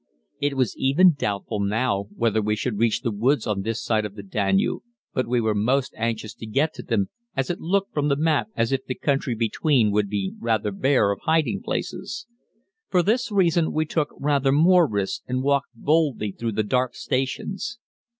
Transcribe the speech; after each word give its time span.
It 0.39 0.57
was 0.57 0.75
even 0.77 1.13
doubtful 1.13 1.59
now 1.59 2.07
whether 2.15 2.41
we 2.41 2.55
should 2.55 2.79
reach 2.79 3.01
the 3.01 3.11
woods 3.11 3.45
on 3.45 3.61
this 3.61 3.83
side 3.83 4.03
of 4.03 4.15
the 4.15 4.23
Danube, 4.23 4.81
but 5.13 5.27
we 5.27 5.39
were 5.39 5.53
most 5.53 5.93
anxious 5.95 6.33
to 6.33 6.47
get 6.47 6.73
to 6.73 6.81
them, 6.81 7.09
as 7.37 7.51
it 7.51 7.59
looked 7.59 7.93
from 7.93 8.07
the 8.07 8.15
map 8.15 8.47
as 8.55 8.71
if 8.71 8.83
the 8.83 8.95
country 8.95 9.35
between 9.35 9.91
would 9.91 10.09
be 10.09 10.33
rather 10.39 10.71
bare 10.71 11.11
of 11.11 11.19
hiding 11.25 11.61
places. 11.61 12.25
For 12.89 13.03
this 13.03 13.31
reason 13.31 13.71
we 13.73 13.85
took 13.85 14.09
rather 14.19 14.51
more 14.51 14.87
risks 14.87 15.21
and 15.27 15.43
walked 15.43 15.69
boldly 15.75 16.31
through 16.31 16.53
the 16.53 16.63
dark 16.63 16.95
stations. 16.95 17.77